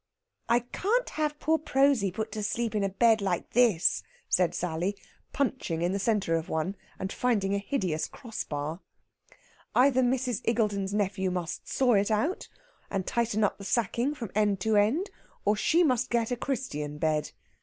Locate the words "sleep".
2.41-2.73